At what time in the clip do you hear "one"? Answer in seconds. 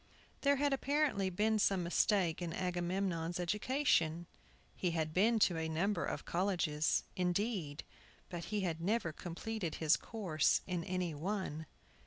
11.13-11.67